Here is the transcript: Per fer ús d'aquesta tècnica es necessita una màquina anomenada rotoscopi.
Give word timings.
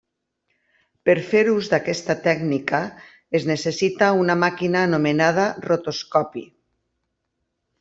Per 1.09 1.13
fer 1.33 1.43
ús 1.51 1.69
d'aquesta 1.73 2.15
tècnica 2.23 2.79
es 3.41 3.45
necessita 3.51 4.09
una 4.23 4.39
màquina 4.47 4.83
anomenada 4.89 5.47
rotoscopi. 5.69 6.47